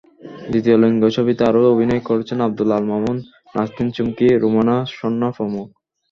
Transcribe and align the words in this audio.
দ্বিতীয় 0.51 0.77
লিঙ্গ 0.77 1.03
ছবিতে 1.09 1.41
আরও 1.45 1.71
অভিনয় 1.73 2.01
করছেন 2.05 2.37
আবদুল্লাহ 2.41 2.79
আল-মামুন, 2.79 3.17
নাজনীন 3.55 3.87
চুমকি, 3.95 4.27
রুমানা 4.43 4.75
স্বর্ণা 4.91 5.29
প্রমুখ। 5.31 5.67